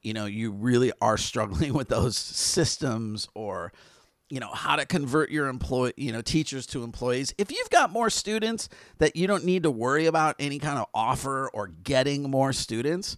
you 0.02 0.12
know, 0.12 0.26
you 0.26 0.52
really 0.52 0.92
are 1.00 1.16
struggling 1.16 1.72
with 1.72 1.88
those 1.88 2.18
systems 2.18 3.26
or 3.34 3.72
you 4.28 4.38
know 4.38 4.52
how 4.52 4.76
to 4.76 4.86
convert 4.86 5.30
your 5.32 5.48
employee 5.48 5.92
you 5.96 6.12
know 6.12 6.22
teachers 6.22 6.64
to 6.64 6.84
employees 6.84 7.34
if 7.36 7.50
you've 7.50 7.68
got 7.68 7.90
more 7.90 8.08
students 8.08 8.68
that 8.98 9.16
you 9.16 9.26
don't 9.26 9.44
need 9.44 9.64
to 9.64 9.72
worry 9.72 10.06
about 10.06 10.36
any 10.38 10.60
kind 10.60 10.78
of 10.78 10.86
offer 10.94 11.50
or 11.52 11.66
getting 11.66 12.30
more 12.30 12.52
students 12.52 13.16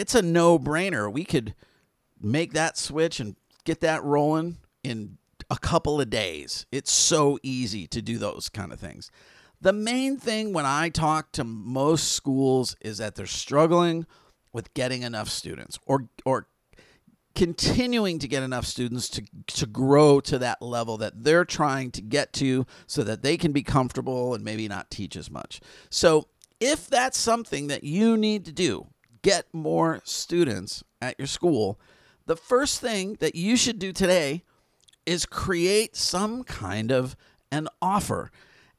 it's 0.00 0.14
a 0.14 0.22
no-brainer. 0.22 1.12
We 1.12 1.24
could 1.24 1.54
make 2.20 2.54
that 2.54 2.78
switch 2.78 3.20
and 3.20 3.36
get 3.64 3.80
that 3.80 4.02
rolling 4.02 4.56
in 4.82 5.18
a 5.50 5.58
couple 5.58 6.00
of 6.00 6.08
days. 6.08 6.64
It's 6.72 6.90
so 6.90 7.38
easy 7.42 7.86
to 7.88 8.00
do 8.00 8.16
those 8.16 8.48
kind 8.48 8.72
of 8.72 8.80
things. 8.80 9.10
The 9.60 9.74
main 9.74 10.16
thing 10.16 10.54
when 10.54 10.64
i 10.64 10.88
talk 10.88 11.32
to 11.32 11.44
most 11.44 12.12
schools 12.12 12.76
is 12.80 12.96
that 12.96 13.14
they're 13.14 13.26
struggling 13.26 14.06
with 14.54 14.72
getting 14.72 15.02
enough 15.02 15.28
students 15.28 15.78
or 15.84 16.08
or 16.24 16.46
continuing 17.34 18.18
to 18.18 18.26
get 18.26 18.42
enough 18.42 18.64
students 18.64 19.08
to, 19.10 19.22
to 19.46 19.66
grow 19.66 20.18
to 20.20 20.38
that 20.38 20.60
level 20.60 20.96
that 20.96 21.24
they're 21.24 21.44
trying 21.44 21.90
to 21.90 22.02
get 22.02 22.32
to 22.32 22.66
so 22.86 23.04
that 23.04 23.22
they 23.22 23.36
can 23.36 23.52
be 23.52 23.62
comfortable 23.62 24.34
and 24.34 24.42
maybe 24.42 24.66
not 24.66 24.90
teach 24.90 25.14
as 25.14 25.30
much. 25.30 25.60
So, 25.90 26.26
if 26.58 26.88
that's 26.88 27.16
something 27.16 27.68
that 27.68 27.84
you 27.84 28.16
need 28.16 28.44
to 28.46 28.52
do, 28.52 28.88
get 29.22 29.52
more 29.52 30.00
students 30.04 30.82
at 31.00 31.18
your 31.18 31.26
school, 31.26 31.80
the 32.26 32.36
first 32.36 32.80
thing 32.80 33.16
that 33.20 33.34
you 33.34 33.56
should 33.56 33.78
do 33.78 33.92
today 33.92 34.44
is 35.06 35.26
create 35.26 35.96
some 35.96 36.44
kind 36.44 36.92
of 36.92 37.16
an 37.50 37.68
offer. 37.82 38.30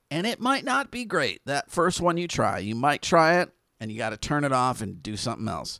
And 0.09 0.27
it 0.27 0.39
might 0.39 0.63
not 0.63 0.91
be 0.91 1.05
great 1.05 1.41
that 1.45 1.71
first 1.71 2.01
one 2.01 2.17
you 2.17 2.27
try. 2.27 2.59
You 2.59 2.75
might 2.75 3.01
try 3.01 3.41
it 3.41 3.49
and 3.79 3.91
you 3.91 3.97
got 3.97 4.11
to 4.11 4.17
turn 4.17 4.43
it 4.43 4.51
off 4.51 4.81
and 4.81 5.01
do 5.01 5.17
something 5.17 5.47
else. 5.47 5.79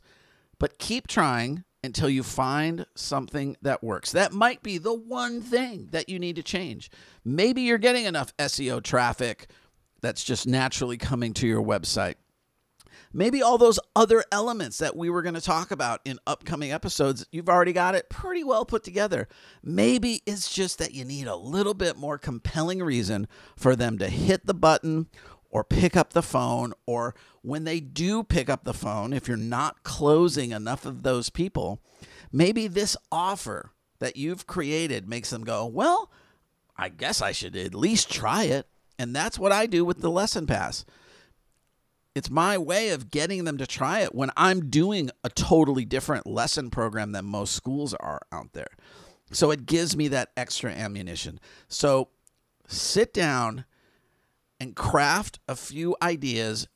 But 0.58 0.78
keep 0.78 1.06
trying 1.06 1.64
until 1.84 2.08
you 2.08 2.22
find 2.22 2.86
something 2.94 3.56
that 3.62 3.82
works. 3.82 4.12
That 4.12 4.32
might 4.32 4.62
be 4.62 4.78
the 4.78 4.94
one 4.94 5.40
thing 5.40 5.88
that 5.90 6.08
you 6.08 6.18
need 6.18 6.36
to 6.36 6.42
change. 6.42 6.90
Maybe 7.24 7.62
you're 7.62 7.78
getting 7.78 8.04
enough 8.04 8.36
SEO 8.36 8.82
traffic 8.82 9.48
that's 10.00 10.22
just 10.22 10.46
naturally 10.46 10.96
coming 10.96 11.32
to 11.34 11.46
your 11.46 11.62
website. 11.62 12.14
Maybe 13.12 13.42
all 13.42 13.58
those 13.58 13.78
other 13.94 14.24
elements 14.32 14.78
that 14.78 14.96
we 14.96 15.10
were 15.10 15.22
going 15.22 15.34
to 15.34 15.40
talk 15.40 15.70
about 15.70 16.00
in 16.04 16.18
upcoming 16.26 16.72
episodes, 16.72 17.26
you've 17.30 17.48
already 17.48 17.72
got 17.72 17.94
it 17.94 18.08
pretty 18.10 18.44
well 18.44 18.64
put 18.64 18.84
together. 18.84 19.28
Maybe 19.62 20.22
it's 20.26 20.52
just 20.52 20.78
that 20.78 20.94
you 20.94 21.04
need 21.04 21.26
a 21.26 21.36
little 21.36 21.74
bit 21.74 21.96
more 21.96 22.18
compelling 22.18 22.82
reason 22.82 23.28
for 23.56 23.76
them 23.76 23.98
to 23.98 24.08
hit 24.08 24.46
the 24.46 24.54
button 24.54 25.08
or 25.50 25.62
pick 25.62 25.96
up 25.96 26.14
the 26.14 26.22
phone, 26.22 26.72
or 26.86 27.14
when 27.42 27.64
they 27.64 27.78
do 27.78 28.24
pick 28.24 28.48
up 28.48 28.64
the 28.64 28.72
phone, 28.72 29.12
if 29.12 29.28
you're 29.28 29.36
not 29.36 29.82
closing 29.82 30.50
enough 30.50 30.86
of 30.86 31.02
those 31.02 31.28
people, 31.28 31.78
maybe 32.32 32.66
this 32.66 32.96
offer 33.12 33.70
that 33.98 34.16
you've 34.16 34.46
created 34.46 35.06
makes 35.06 35.28
them 35.28 35.44
go, 35.44 35.66
Well, 35.66 36.10
I 36.76 36.88
guess 36.88 37.20
I 37.20 37.32
should 37.32 37.54
at 37.54 37.74
least 37.74 38.10
try 38.10 38.44
it. 38.44 38.66
And 38.98 39.14
that's 39.14 39.38
what 39.38 39.52
I 39.52 39.66
do 39.66 39.84
with 39.84 40.00
the 40.00 40.10
lesson 40.10 40.46
pass. 40.46 40.84
It's 42.14 42.30
my 42.30 42.58
way 42.58 42.90
of 42.90 43.10
getting 43.10 43.44
them 43.44 43.56
to 43.58 43.66
try 43.66 44.00
it 44.00 44.14
when 44.14 44.30
I'm 44.36 44.68
doing 44.68 45.10
a 45.24 45.30
totally 45.30 45.84
different 45.84 46.26
lesson 46.26 46.70
program 46.70 47.12
than 47.12 47.24
most 47.24 47.54
schools 47.54 47.94
are 47.94 48.20
out 48.30 48.52
there. 48.52 48.68
So 49.30 49.50
it 49.50 49.64
gives 49.64 49.96
me 49.96 50.08
that 50.08 50.30
extra 50.36 50.70
ammunition. 50.70 51.40
So 51.68 52.10
sit 52.66 53.14
down 53.14 53.64
and 54.60 54.76
craft 54.76 55.38
a 55.48 55.56
few 55.56 55.96
ideas, 56.02 56.68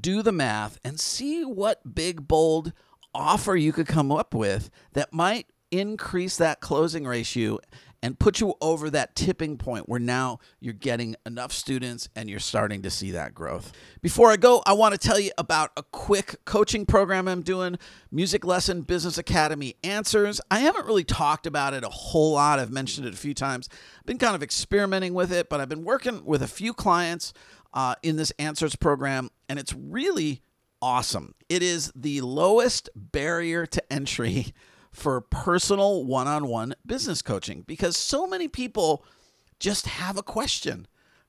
do 0.00 0.22
the 0.22 0.32
math, 0.32 0.78
and 0.84 1.00
see 1.00 1.42
what 1.42 1.94
big, 1.94 2.28
bold 2.28 2.72
offer 3.14 3.56
you 3.56 3.72
could 3.72 3.86
come 3.86 4.12
up 4.12 4.34
with 4.34 4.70
that 4.92 5.12
might 5.12 5.46
increase 5.70 6.36
that 6.36 6.60
closing 6.60 7.06
ratio 7.06 7.58
and 8.02 8.18
put 8.18 8.40
you 8.40 8.54
over 8.60 8.90
that 8.90 9.14
tipping 9.14 9.56
point 9.56 9.88
where 9.88 10.00
now 10.00 10.40
you're 10.60 10.74
getting 10.74 11.14
enough 11.24 11.52
students 11.52 12.08
and 12.16 12.28
you're 12.28 12.40
starting 12.40 12.82
to 12.82 12.90
see 12.90 13.12
that 13.12 13.32
growth. 13.34 13.72
Before 14.00 14.30
I 14.30 14.36
go, 14.36 14.62
I 14.66 14.72
want 14.72 14.92
to 14.92 14.98
tell 14.98 15.20
you 15.20 15.30
about 15.38 15.70
a 15.76 15.82
quick 15.84 16.44
coaching 16.44 16.84
program 16.84 17.28
I'm 17.28 17.42
doing 17.42 17.78
Music 18.10 18.44
Lesson 18.44 18.82
Business 18.82 19.18
Academy 19.18 19.76
Answers. 19.84 20.40
I 20.50 20.58
haven't 20.60 20.86
really 20.86 21.04
talked 21.04 21.46
about 21.46 21.74
it 21.74 21.84
a 21.84 21.88
whole 21.88 22.32
lot, 22.32 22.58
I've 22.58 22.72
mentioned 22.72 23.06
it 23.06 23.14
a 23.14 23.18
few 23.18 23.34
times. 23.34 23.68
I've 24.00 24.06
been 24.06 24.18
kind 24.18 24.34
of 24.34 24.42
experimenting 24.42 25.14
with 25.14 25.32
it, 25.32 25.48
but 25.48 25.60
I've 25.60 25.68
been 25.68 25.84
working 25.84 26.24
with 26.24 26.42
a 26.42 26.48
few 26.48 26.74
clients 26.74 27.32
uh, 27.72 27.94
in 28.02 28.16
this 28.16 28.32
Answers 28.38 28.76
program, 28.76 29.30
and 29.48 29.58
it's 29.58 29.74
really 29.74 30.42
awesome. 30.80 31.34
It 31.48 31.62
is 31.62 31.92
the 31.94 32.20
lowest 32.20 32.90
barrier 32.96 33.66
to 33.66 33.92
entry 33.92 34.52
for 34.92 35.20
personal 35.20 36.04
one 36.04 36.26
on 36.26 36.46
one 36.46 36.74
business 36.86 37.22
coaching 37.22 37.64
because 37.66 37.96
so 37.96 38.26
many 38.26 38.46
people 38.46 39.04
just 39.58 39.86
have 39.86 40.16
a 40.16 40.22
question. 40.22 40.86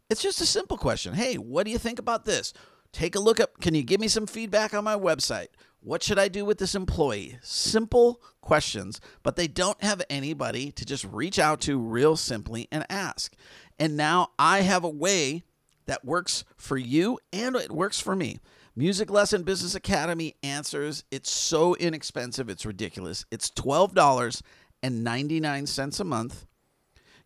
It's 0.09 0.21
just 0.21 0.41
a 0.41 0.45
simple 0.45 0.77
question. 0.77 1.13
Hey, 1.13 1.35
what 1.35 1.65
do 1.65 1.71
you 1.71 1.77
think 1.77 1.99
about 1.99 2.25
this? 2.25 2.53
Take 2.91 3.15
a 3.15 3.19
look 3.19 3.39
at, 3.39 3.59
can 3.59 3.73
you 3.73 3.83
give 3.83 3.99
me 3.99 4.07
some 4.07 4.27
feedback 4.27 4.73
on 4.73 4.83
my 4.83 4.95
website? 4.95 5.47
What 5.79 6.03
should 6.03 6.19
I 6.19 6.27
do 6.27 6.45
with 6.45 6.59
this 6.59 6.75
employee? 6.75 7.39
Simple 7.41 8.21
questions, 8.41 9.01
but 9.21 9.35
they 9.35 9.47
don't 9.47 9.81
have 9.83 10.01
anybody 10.09 10.71
to 10.71 10.85
just 10.85 11.03
reach 11.05 11.39
out 11.39 11.59
to 11.61 11.77
real 11.77 12.15
simply 12.15 12.67
and 12.71 12.85
ask. 12.89 13.33
And 13.79 13.97
now 13.97 14.31
I 14.37 14.61
have 14.61 14.83
a 14.83 14.89
way 14.89 15.43
that 15.85 16.05
works 16.05 16.45
for 16.55 16.77
you 16.77 17.19
and 17.31 17.55
it 17.55 17.71
works 17.71 17.99
for 17.99 18.15
me. 18.15 18.39
Music 18.75 19.11
Lesson 19.11 19.43
Business 19.43 19.75
Academy 19.75 20.33
answers. 20.41 21.03
It's 21.11 21.29
so 21.29 21.75
inexpensive, 21.75 22.49
it's 22.49 22.65
ridiculous. 22.65 23.23
It's 23.29 23.51
$12.99 23.51 25.99
a 25.99 26.03
month. 26.03 26.47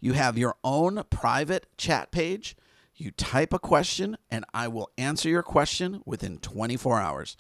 You 0.01 0.11
have 0.11 0.37
your 0.37 0.55
own 0.61 1.01
private 1.09 1.67
chat 1.77 2.11
page. 2.11 2.57
You 2.95 3.11
type 3.11 3.53
a 3.53 3.59
question, 3.59 4.17
and 4.29 4.43
I 4.53 4.67
will 4.67 4.89
answer 4.97 5.29
your 5.29 5.41
question 5.41 6.01
within 6.05 6.39
24 6.39 6.99
hours. 6.99 7.37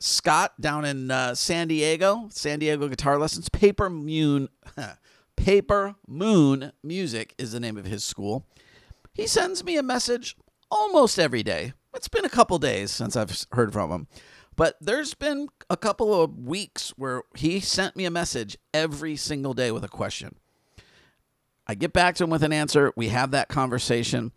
Scott 0.00 0.60
down 0.60 0.84
in 0.84 1.12
uh, 1.12 1.36
San 1.36 1.68
Diego, 1.68 2.26
San 2.30 2.58
Diego 2.58 2.88
Guitar 2.88 3.18
Lessons, 3.18 3.48
Paper 3.48 3.88
Moon, 3.88 4.48
Paper 5.36 5.94
Moon 6.08 6.72
Music 6.82 7.36
is 7.38 7.52
the 7.52 7.60
name 7.60 7.76
of 7.76 7.84
his 7.84 8.02
school. 8.02 8.48
He 9.14 9.28
sends 9.28 9.62
me 9.62 9.76
a 9.76 9.82
message 9.82 10.36
almost 10.70 11.18
every 11.18 11.42
day 11.44 11.74
it's 11.94 12.08
been 12.08 12.24
a 12.24 12.30
couple 12.30 12.58
days 12.58 12.90
since 12.90 13.16
I've 13.16 13.46
heard 13.52 13.72
from 13.72 13.90
him. 13.90 14.06
But 14.56 14.76
there's 14.80 15.14
been 15.14 15.48
a 15.70 15.76
couple 15.76 16.20
of 16.20 16.36
weeks 16.38 16.90
where 16.96 17.22
he 17.34 17.60
sent 17.60 17.96
me 17.96 18.04
a 18.04 18.10
message 18.10 18.58
every 18.74 19.16
single 19.16 19.54
day 19.54 19.70
with 19.70 19.84
a 19.84 19.88
question. 19.88 20.36
I 21.66 21.74
get 21.74 21.92
back 21.92 22.16
to 22.16 22.24
him 22.24 22.30
with 22.30 22.42
an 22.42 22.52
answer. 22.52 22.92
We 22.96 23.08
have 23.08 23.30
that 23.30 23.48
conversation. 23.48 24.32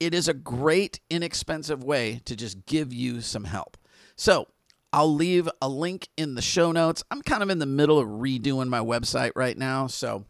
It 0.00 0.14
is 0.14 0.26
a 0.26 0.34
great, 0.34 1.00
inexpensive 1.08 1.84
way 1.84 2.20
to 2.24 2.34
just 2.34 2.66
give 2.66 2.92
you 2.92 3.20
some 3.20 3.44
help. 3.44 3.76
So 4.16 4.48
I'll 4.92 5.14
leave 5.14 5.48
a 5.62 5.68
link 5.68 6.08
in 6.16 6.34
the 6.34 6.42
show 6.42 6.72
notes. 6.72 7.02
I'm 7.10 7.22
kind 7.22 7.42
of 7.42 7.50
in 7.50 7.58
the 7.58 7.66
middle 7.66 7.98
of 7.98 8.08
redoing 8.08 8.68
my 8.68 8.80
website 8.80 9.30
right 9.36 9.56
now. 9.56 9.86
So 9.86 10.26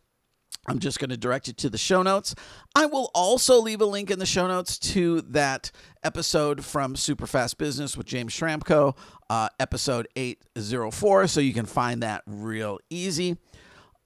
I'm 0.68 0.78
just 0.78 1.00
going 1.00 1.11
to 1.11 1.16
direct 1.16 1.49
you 1.49 1.52
to 1.54 1.71
the 1.71 1.78
show 1.78 2.02
notes. 2.02 2.35
I 2.75 2.87
will 2.87 3.11
also 3.14 3.61
leave 3.61 3.80
a 3.80 3.87
link 3.87 4.11
in 4.11 4.18
the 4.18 4.26
show 4.26 4.47
notes 4.47 4.78
to 4.78 5.21
that 5.23 5.73
episode 6.04 6.64
from 6.64 6.94
Super 6.94 7.26
Fast 7.26 7.59
Business 7.59 7.97
with 7.97 8.06
James 8.06 8.32
Schramko, 8.32 8.97
uh, 9.28 9.49
episode 9.59 10.06
804, 10.14 11.26
so 11.26 11.40
you 11.40 11.52
can 11.52 11.66
find 11.66 12.02
that 12.02 12.23
real 12.26 12.78
easy. 12.90 13.38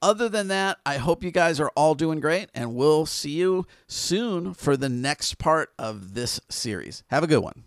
Other 0.01 0.29
than 0.29 0.47
that, 0.47 0.77
I 0.85 0.97
hope 0.97 1.23
you 1.23 1.31
guys 1.31 1.59
are 1.59 1.71
all 1.75 1.95
doing 1.95 2.19
great, 2.19 2.49
and 2.55 2.75
we'll 2.75 3.05
see 3.05 3.31
you 3.31 3.65
soon 3.87 4.53
for 4.53 4.77
the 4.77 4.89
next 4.89 5.37
part 5.37 5.71
of 5.77 6.13
this 6.15 6.39
series. 6.49 7.03
Have 7.07 7.23
a 7.23 7.27
good 7.27 7.39
one. 7.43 7.66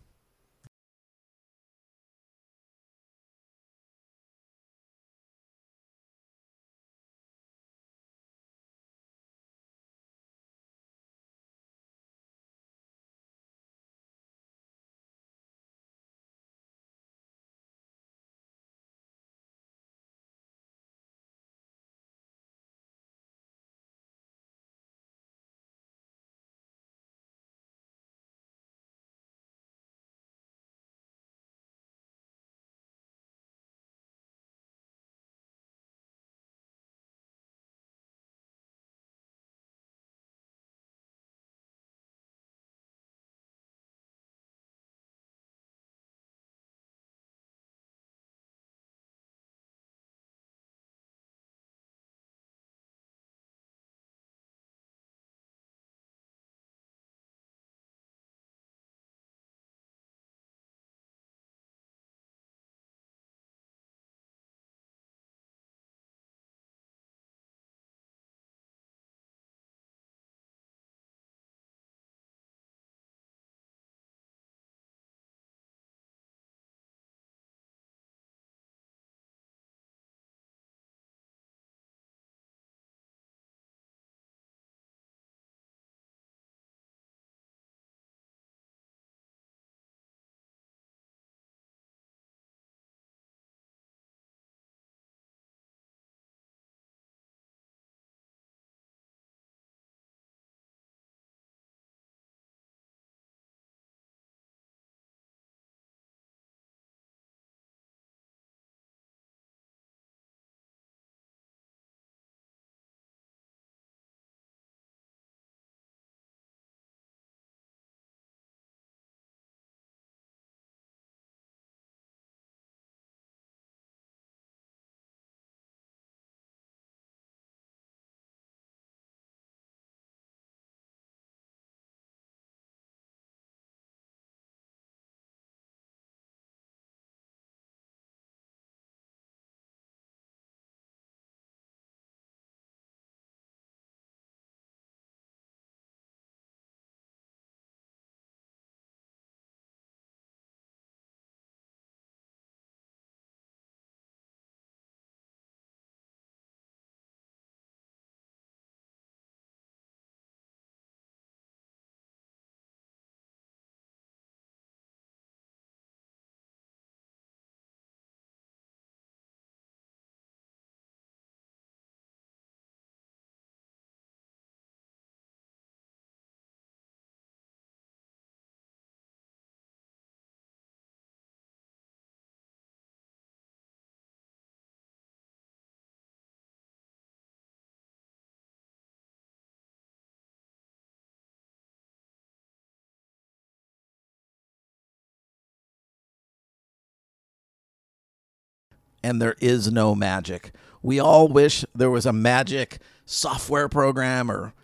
And 199.02 199.20
there 199.20 199.36
is 199.40 199.70
no 199.70 199.94
magic. 199.94 200.52
We 200.82 200.98
all 200.98 201.28
wish 201.28 201.64
there 201.74 201.90
was 201.90 202.06
a 202.06 202.12
magic 202.12 202.78
software 203.04 203.68
program 203.68 204.30
or 204.30 204.54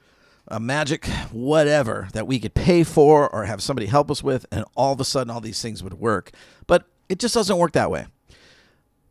a 0.49 0.61
magic 0.61 1.07
whatever 1.33 2.09
that 2.13 2.27
we 2.27 2.39
could 2.39 2.55
pay 2.55 2.85
for 2.85 3.29
or 3.35 3.45
have 3.45 3.63
somebody 3.63 3.87
help 3.87 4.11
us 4.11 4.23
with, 4.23 4.47
and 4.53 4.65
all 4.75 4.93
of 4.93 5.01
a 5.01 5.05
sudden 5.05 5.31
all 5.31 5.41
these 5.41 5.61
things 5.61 5.83
would 5.83 5.95
work. 5.95 6.31
But 6.67 6.85
it 7.09 7.19
just 7.19 7.35
doesn't 7.35 7.59
work 7.59 7.73
that 7.73 7.91
way. 7.91 8.07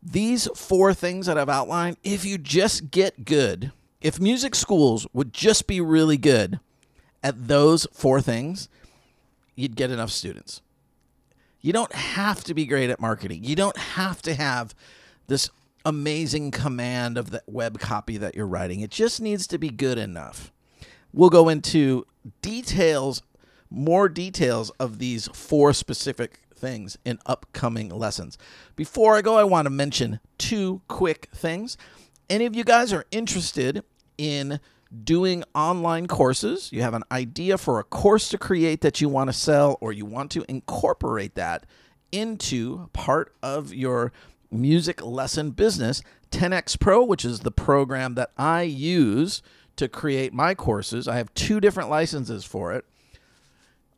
These 0.02 0.48
four 0.54 0.94
things 0.94 1.26
that 1.26 1.36
I've 1.36 1.48
outlined, 1.48 1.96
if 2.04 2.24
you 2.24 2.38
just 2.38 2.90
get 2.90 3.24
good, 3.24 3.72
if 4.00 4.20
music 4.20 4.54
schools 4.54 5.06
would 5.12 5.32
just 5.32 5.66
be 5.66 5.80
really 5.80 6.16
good 6.16 6.60
at 7.22 7.48
those 7.48 7.86
four 7.92 8.20
things, 8.20 8.68
you'd 9.56 9.76
get 9.76 9.90
enough 9.90 10.10
students. 10.10 10.62
You 11.60 11.72
don't 11.72 11.92
have 11.92 12.44
to 12.44 12.54
be 12.54 12.66
great 12.66 12.90
at 12.90 13.00
marketing. 13.00 13.42
You 13.42 13.56
don't 13.56 13.76
have 13.76 14.22
to 14.22 14.34
have 14.34 14.74
this 15.26 15.50
amazing 15.84 16.50
command 16.50 17.16
of 17.16 17.30
the 17.30 17.42
web 17.46 17.78
copy 17.78 18.16
that 18.16 18.34
you're 18.34 18.46
writing. 18.46 18.80
It 18.80 18.90
just 18.90 19.20
needs 19.20 19.46
to 19.48 19.58
be 19.58 19.70
good 19.70 19.98
enough. 19.98 20.52
We'll 21.12 21.30
go 21.30 21.48
into 21.48 22.06
details, 22.42 23.22
more 23.70 24.08
details 24.08 24.70
of 24.80 24.98
these 24.98 25.28
four 25.28 25.72
specific 25.72 26.40
things 26.54 26.98
in 27.04 27.18
upcoming 27.26 27.88
lessons. 27.90 28.36
Before 28.74 29.16
I 29.16 29.22
go, 29.22 29.36
I 29.36 29.44
want 29.44 29.66
to 29.66 29.70
mention 29.70 30.20
two 30.38 30.82
quick 30.88 31.28
things. 31.34 31.76
Any 32.28 32.46
of 32.46 32.56
you 32.56 32.64
guys 32.64 32.92
are 32.92 33.04
interested 33.10 33.84
in 34.18 34.58
doing 35.04 35.44
online 35.54 36.06
courses, 36.06 36.70
you 36.72 36.80
have 36.82 36.94
an 36.94 37.02
idea 37.10 37.58
for 37.58 37.78
a 37.78 37.84
course 37.84 38.28
to 38.30 38.38
create 38.38 38.80
that 38.80 39.00
you 39.00 39.08
want 39.08 39.28
to 39.28 39.32
sell, 39.32 39.76
or 39.80 39.92
you 39.92 40.06
want 40.06 40.30
to 40.30 40.44
incorporate 40.48 41.34
that 41.34 41.66
into 42.12 42.88
part 42.92 43.34
of 43.42 43.74
your 43.74 44.12
music 44.50 45.04
lesson 45.04 45.50
business, 45.50 46.02
10x 46.30 46.78
Pro, 46.78 47.04
which 47.04 47.24
is 47.24 47.40
the 47.40 47.50
program 47.50 48.14
that 48.14 48.30
I 48.36 48.62
use 48.62 49.42
to 49.76 49.88
create 49.88 50.32
my 50.32 50.54
courses. 50.54 51.06
I 51.06 51.16
have 51.16 51.32
two 51.34 51.60
different 51.60 51.90
licenses 51.90 52.44
for 52.44 52.72
it. 52.72 52.84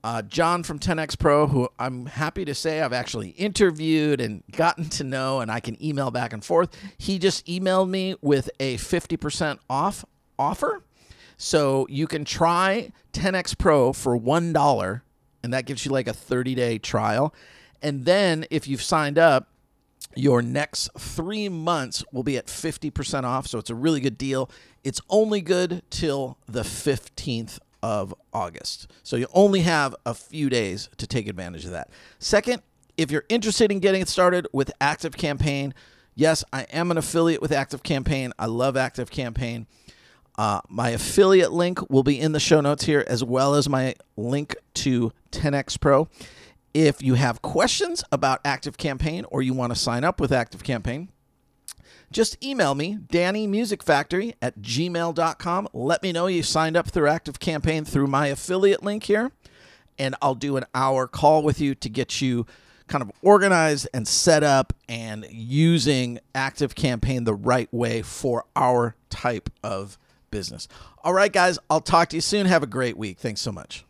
Uh, 0.04 0.22
John 0.22 0.62
from 0.62 0.78
10x 0.78 1.18
Pro, 1.18 1.48
who 1.48 1.68
I'm 1.78 2.06
happy 2.06 2.44
to 2.44 2.54
say 2.54 2.80
I've 2.80 2.92
actually 2.92 3.30
interviewed 3.30 4.20
and 4.20 4.42
gotten 4.52 4.88
to 4.90 5.04
know, 5.04 5.40
and 5.40 5.50
I 5.50 5.60
can 5.60 5.82
email 5.84 6.10
back 6.10 6.32
and 6.32 6.44
forth. 6.44 6.70
He 6.96 7.18
just 7.18 7.46
emailed 7.46 7.88
me 7.88 8.14
with 8.20 8.48
a 8.60 8.76
50% 8.76 9.58
off 9.68 10.04
offer. 10.38 10.82
So 11.36 11.86
you 11.88 12.06
can 12.06 12.24
try 12.24 12.92
10x 13.12 13.58
Pro 13.58 13.92
for 13.92 14.18
$1, 14.18 15.00
and 15.42 15.52
that 15.52 15.66
gives 15.66 15.84
you 15.84 15.90
like 15.90 16.08
a 16.08 16.12
30 16.12 16.54
day 16.54 16.78
trial. 16.78 17.34
And 17.82 18.04
then 18.04 18.46
if 18.50 18.66
you've 18.66 18.82
signed 18.82 19.18
up, 19.18 19.48
your 20.14 20.42
next 20.42 20.90
three 20.98 21.48
months 21.48 22.04
will 22.12 22.22
be 22.22 22.36
at 22.36 22.46
50% 22.46 23.24
off. 23.24 23.46
So 23.46 23.58
it's 23.58 23.70
a 23.70 23.74
really 23.74 24.00
good 24.00 24.18
deal. 24.18 24.50
It's 24.84 25.00
only 25.08 25.40
good 25.40 25.82
till 25.90 26.38
the 26.46 26.62
15th 26.62 27.58
of 27.82 28.14
August. 28.32 28.90
So 29.02 29.16
you 29.16 29.26
only 29.32 29.60
have 29.60 29.94
a 30.04 30.14
few 30.14 30.48
days 30.48 30.88
to 30.96 31.06
take 31.06 31.28
advantage 31.28 31.64
of 31.64 31.70
that. 31.72 31.90
Second, 32.18 32.62
if 32.96 33.10
you're 33.10 33.24
interested 33.28 33.70
in 33.70 33.78
getting 33.78 34.04
started 34.06 34.48
with 34.52 34.72
Active 34.80 35.16
Campaign, 35.16 35.72
yes, 36.14 36.44
I 36.52 36.62
am 36.64 36.90
an 36.90 36.98
affiliate 36.98 37.40
with 37.40 37.52
Active 37.52 37.82
Campaign. 37.82 38.32
I 38.38 38.46
love 38.46 38.76
Active 38.76 39.10
Campaign. 39.10 39.66
Uh, 40.36 40.60
my 40.68 40.90
affiliate 40.90 41.52
link 41.52 41.90
will 41.90 42.02
be 42.02 42.18
in 42.18 42.32
the 42.32 42.40
show 42.40 42.60
notes 42.60 42.84
here, 42.84 43.04
as 43.08 43.24
well 43.24 43.54
as 43.54 43.68
my 43.68 43.94
link 44.16 44.56
to 44.74 45.12
10x 45.32 45.80
Pro. 45.80 46.08
If 46.78 47.02
you 47.02 47.14
have 47.14 47.42
questions 47.42 48.04
about 48.12 48.40
Active 48.44 48.78
Campaign 48.78 49.24
or 49.30 49.42
you 49.42 49.52
want 49.52 49.72
to 49.72 49.76
sign 49.76 50.04
up 50.04 50.20
with 50.20 50.30
Active 50.30 50.62
Campaign, 50.62 51.08
just 52.12 52.40
email 52.40 52.76
me, 52.76 52.98
DannyMusicFactory 53.08 54.34
at 54.40 54.60
gmail.com. 54.60 55.68
Let 55.72 56.04
me 56.04 56.12
know 56.12 56.28
you 56.28 56.44
signed 56.44 56.76
up 56.76 56.88
through 56.88 57.08
Active 57.08 57.40
Campaign 57.40 57.84
through 57.84 58.06
my 58.06 58.28
affiliate 58.28 58.84
link 58.84 59.02
here, 59.02 59.32
and 59.98 60.14
I'll 60.22 60.36
do 60.36 60.56
an 60.56 60.66
hour 60.72 61.08
call 61.08 61.42
with 61.42 61.60
you 61.60 61.74
to 61.74 61.88
get 61.88 62.20
you 62.20 62.46
kind 62.86 63.02
of 63.02 63.10
organized 63.22 63.88
and 63.92 64.06
set 64.06 64.44
up 64.44 64.72
and 64.88 65.26
using 65.32 66.20
Active 66.32 66.76
Campaign 66.76 67.24
the 67.24 67.34
right 67.34 67.74
way 67.74 68.02
for 68.02 68.44
our 68.54 68.94
type 69.10 69.50
of 69.64 69.98
business. 70.30 70.68
All 71.02 71.12
right, 71.12 71.32
guys, 71.32 71.58
I'll 71.68 71.80
talk 71.80 72.10
to 72.10 72.16
you 72.16 72.22
soon. 72.22 72.46
Have 72.46 72.62
a 72.62 72.68
great 72.68 72.96
week. 72.96 73.18
Thanks 73.18 73.40
so 73.40 73.50
much. 73.50 73.84